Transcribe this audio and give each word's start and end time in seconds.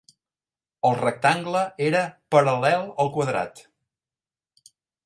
El 0.89 0.95
rectangle 1.01 1.61
era 1.89 2.03
paral·lel 2.37 2.83
al 3.05 3.13
quadrat. 3.19 3.65